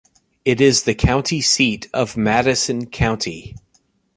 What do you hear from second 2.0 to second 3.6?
Madison County.